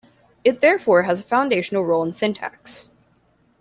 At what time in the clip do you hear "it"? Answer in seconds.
0.43-0.61